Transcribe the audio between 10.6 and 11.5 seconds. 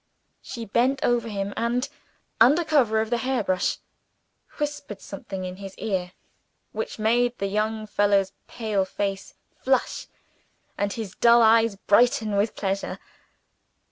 and his dull